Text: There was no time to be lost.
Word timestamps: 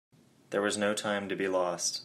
There 0.49 0.63
was 0.63 0.79
no 0.79 0.95
time 0.95 1.29
to 1.29 1.35
be 1.35 1.47
lost. 1.47 1.99